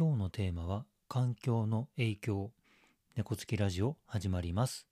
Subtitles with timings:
[0.00, 2.52] 今日のテーマは環境の影響。
[3.16, 4.86] 猫つきラジオ始まります。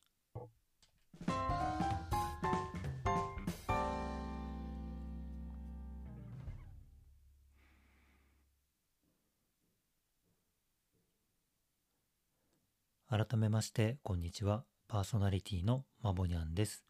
[13.09, 14.65] 改めましてこんにちは。
[14.89, 16.85] パーソナリティのまぼにゃんです。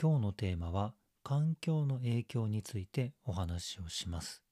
[0.00, 4.47] 今日のテーマは環境の影響についてお話をします。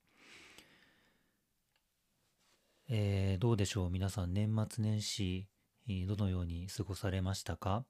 [2.89, 3.91] えー、どうでしょう？
[3.91, 5.49] 皆さん年末年始
[6.07, 7.85] どのように過ごされましたか？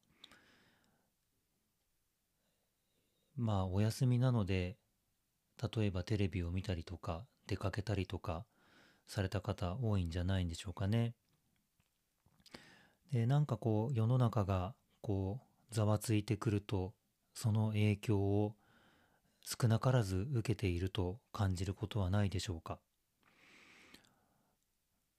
[3.36, 4.78] まあお休みなので
[5.76, 8.46] 例えばテレビを見たりとか出かけたりとか
[9.06, 11.12] された方多いんじゃないんでしょうかね。
[13.12, 15.40] でなんかこう世の中がこ
[15.70, 16.94] うざわついてくると
[17.34, 18.54] その影響を
[19.44, 22.78] 少なからず受けていると感じることはないでしょうか？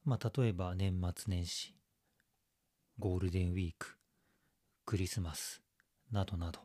[0.07, 1.75] まあ、例えば年末年始、
[2.97, 3.97] ゴールデンウィーク、
[4.85, 5.61] クリスマス
[6.13, 6.61] などなど、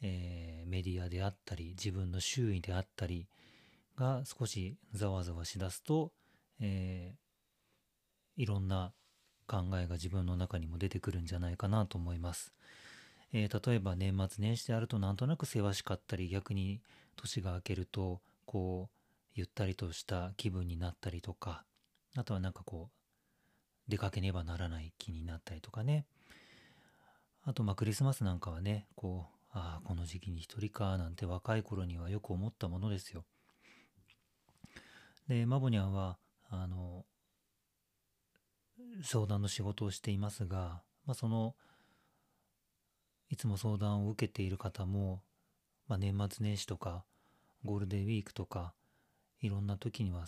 [0.00, 3.26] えー、メディアであったり、自分の周囲であったり
[3.96, 6.12] が少しざわざわしだすと、
[6.60, 8.92] えー、いろんな
[9.48, 12.52] 考えが自分の中にも出てくるんじゃないかなと思います。
[13.32, 16.80] えー、例えば年末年始であるとなんとなくせわしかったり逆に
[17.16, 18.96] 年が明けるとこう
[19.34, 21.64] ゆったりとした気分になったりとか
[22.16, 26.06] あとはなんかこう、出かけねばならない気になったりとかね。
[27.42, 33.24] あとまあクリスマスなんかはね、こう、ああ、この時期に一人かなんて若い頃にはよく思ったものですよ。
[35.28, 37.04] で、マボニャンは、あの、
[39.02, 41.54] 相談の仕事をしていますが、まあその、
[43.30, 45.22] いつも相談を受けている方も、
[45.88, 47.04] まあ、年末年始とか
[47.64, 48.74] ゴールデンウィークとか
[49.40, 50.26] いろんな時には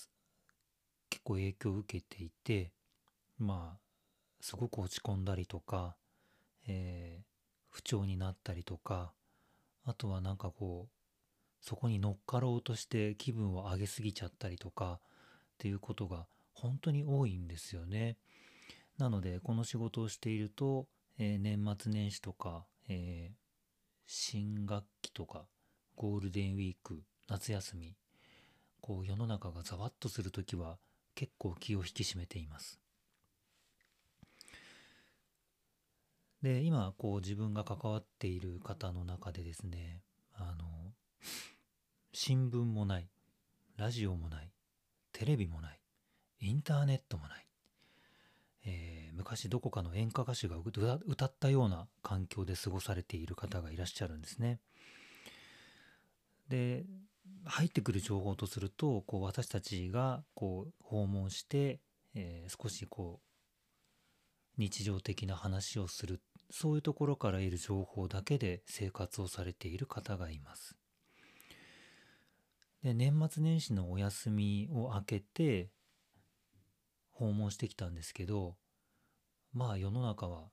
[1.26, 2.70] 構影響を受けていて
[3.38, 3.78] まあ
[4.40, 5.96] すごく落ち込んだりとか、
[6.68, 7.24] えー、
[7.70, 9.12] 不調になったりとか
[9.84, 10.96] あとはなんかこう
[11.60, 18.16] そこに乗っかろうとして気分を上げすぎちゃったりとかっていうことが本当に多いんですよね。
[18.98, 20.86] なのでこの仕事をしていると、
[21.18, 23.34] えー、年末年始とか、えー、
[24.06, 25.46] 新学期とか
[25.96, 27.96] ゴールデンウィーク夏休み
[28.80, 30.78] こう世の中がざわっとする時は
[31.16, 32.78] 結構気を引き締めています。
[36.42, 40.02] で今こう自分が関わっている方の中でですね
[40.34, 40.92] あの
[42.12, 43.08] 新聞もない
[43.76, 44.50] ラジオもない
[45.12, 45.80] テレビもない
[46.40, 47.46] インターネットもない、
[48.66, 50.56] えー、昔どこかの演歌歌手が
[51.06, 54.60] 歌ったような環境で過ごされている方がいらっしゃるんですね。
[56.48, 56.84] で
[57.46, 61.80] 入ってくる情報とするとこう私たちがこう訪問して、
[62.14, 66.20] えー、少しこう日常的な話をする
[66.50, 70.76] そういうところから得る情報だけで生活をされている方がいます。
[72.82, 75.70] で年末年始のお休みを明けて
[77.10, 78.56] 訪問してきたんですけど
[79.52, 80.50] まあ世の中は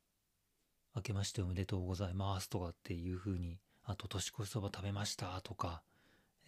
[0.96, 5.82] 「明けましておめでとうございます」とかっていうふうにあと年越しそば食べましたとか、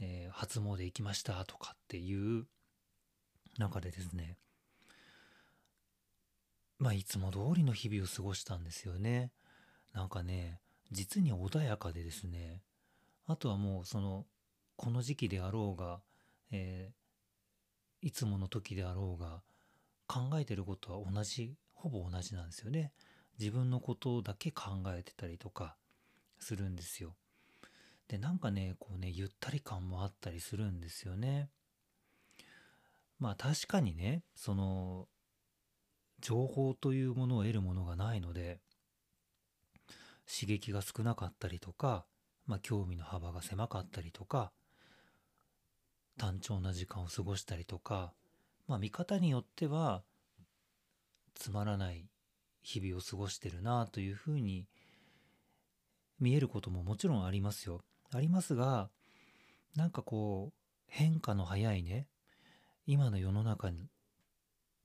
[0.01, 2.47] えー、初詣行きましたとかっていう
[3.59, 4.37] 中でですね、
[6.79, 9.33] まあいつも通りの日々を過ごしたんですよね。
[9.95, 10.61] なんかね、
[10.93, 12.61] 実に穏やかでですね、
[13.27, 14.27] あとはもうその、
[14.77, 16.01] この時期であろうが、
[16.51, 19.43] えー、いつもの時であろうが、
[20.07, 22.93] 考えてることは同じ、ほぼ同じなんですよね。
[23.39, 25.77] 自分のことだけ考えてたりとか
[26.39, 27.17] するんですよ。
[28.09, 31.51] で、なんかね、こうね、ゆったり感もあったりするんですよね。
[33.19, 35.09] まあ確かにね、その、
[36.21, 38.61] 情報というものを得るものがないので、
[40.27, 42.07] 刺激が少なかったりとか、
[42.47, 44.53] まあ興味の幅が狭かったりとか、
[46.19, 48.15] 単調な時間を過ごしたりとか、
[48.69, 50.03] まあ見方によっては、
[51.35, 52.09] つまらない
[52.63, 54.67] 日々を過ごしてるなというふうに
[56.19, 57.83] 見えることももちろんありますよ。
[58.13, 58.91] ありますが、
[59.75, 62.09] なんかこう、変化の早いね、
[62.87, 63.71] 今の世の中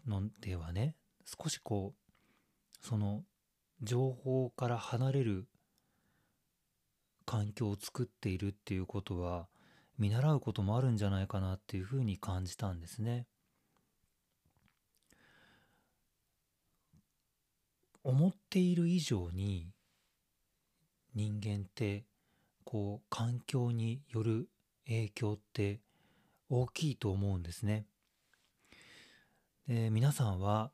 [0.08, 0.96] のではね、
[1.26, 3.24] 少しこう、その
[3.82, 5.48] 情報から離れる
[7.26, 9.48] 環境を作っているっていうことは、
[9.98, 13.28] 見習うこともあるんじゃないかなっていうふうに感じたんですね。
[18.04, 19.70] 思っている以上に
[21.14, 22.06] 人間って
[22.72, 24.48] こう環境による
[24.86, 25.82] 影響って
[26.50, 27.86] 大きいと思うんですね。
[29.68, 30.72] で皆さんは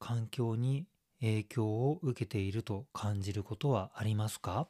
[0.00, 0.88] 環境に
[1.20, 4.66] 影響を受けていると感じることはありますか？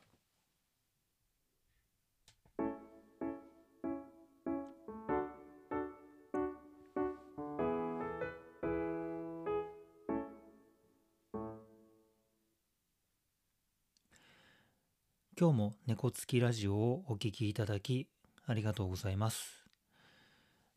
[15.41, 18.09] 今日も猫つきラジオをお聞きいただき
[18.47, 19.65] ありがとうございます。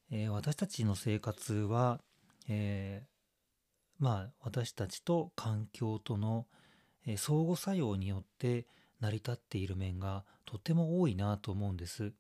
[0.10, 2.00] えー私たちの生活は、
[2.48, 6.46] えーまあ私たちと環境との、
[7.06, 8.66] えー相互作用によって
[9.02, 12.14] 成り立っている面がとても多いなと思うんです。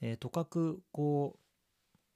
[0.00, 1.38] えーとかくこう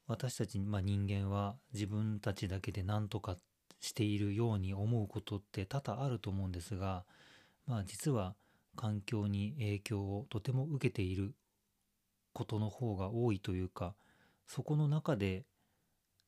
[0.08, 3.36] 私たち、まあ、人間は自分たちだけで何とか
[3.78, 7.04] しているように思うことって多々あると思うんですが、
[7.64, 8.34] まあ、実は
[8.78, 11.34] 環境に影響をとても受けている
[12.32, 13.96] ことの方が多いというか
[14.46, 15.44] そこの中で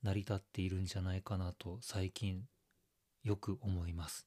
[0.02, 2.42] 成り立っているんじゃないかなと最近
[3.22, 4.26] よく思います。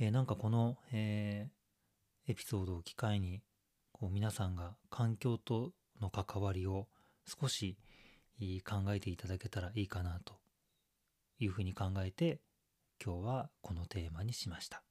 [0.00, 1.58] えーなんかこの、えー
[2.30, 3.40] エピソードを機会に
[3.90, 6.86] こう皆さんが環境との関わりを
[7.24, 7.78] 少し
[8.38, 10.34] 考えていただけたらいいかなと
[11.38, 12.40] いうふうに考えて
[13.02, 14.87] 今日はこのテーマにしました。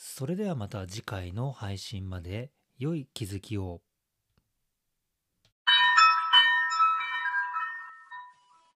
[0.00, 3.82] それではまた次回の配信まで良い気づきを。